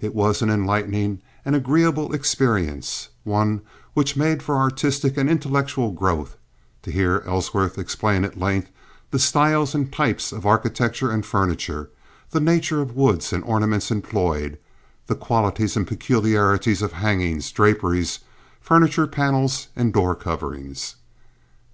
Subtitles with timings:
[0.00, 3.60] It was an enlightening and agreeable experience—one
[3.92, 8.70] which made for artistic and intellectual growth—to hear Ellsworth explain at length
[9.10, 11.90] the styles and types of architecture and furniture,
[12.30, 14.56] the nature of woods and ornaments employed,
[15.06, 18.20] the qualities and peculiarities of hangings, draperies,
[18.62, 20.96] furniture panels, and door coverings.